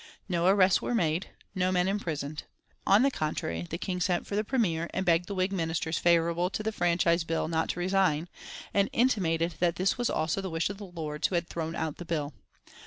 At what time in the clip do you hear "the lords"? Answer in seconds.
10.79-11.27